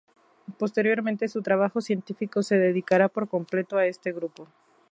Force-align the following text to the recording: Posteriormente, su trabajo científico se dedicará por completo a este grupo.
Posteriormente, 0.57 1.27
su 1.27 1.43
trabajo 1.43 1.79
científico 1.79 2.41
se 2.41 2.57
dedicará 2.57 3.07
por 3.07 3.29
completo 3.29 3.77
a 3.77 3.85
este 3.85 4.11
grupo. 4.11 4.47